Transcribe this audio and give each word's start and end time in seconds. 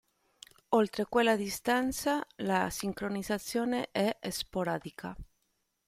Oltre 0.69 1.05
quella 1.05 1.35
distanza, 1.35 2.25
la 2.37 2.71
sincronizzazione 2.71 3.89
è 3.91 4.17
sporadica. 4.31 5.15